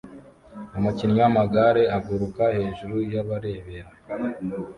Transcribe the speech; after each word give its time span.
Umukinnyi 0.77 1.19
wamagare 1.23 1.83
aguruka 1.97 2.43
hejuru 2.57 2.95
yabarebera 3.13 3.89